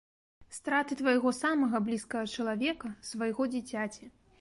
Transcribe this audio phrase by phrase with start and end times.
[0.57, 4.15] Страты твайго самага блізкага чалавека, свайго дзіцяці.